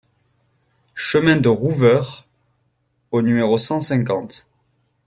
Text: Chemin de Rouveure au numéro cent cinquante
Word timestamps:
Chemin 0.95 1.35
de 1.35 1.47
Rouveure 1.47 2.25
au 3.11 3.21
numéro 3.21 3.59
cent 3.59 3.81
cinquante 3.81 4.49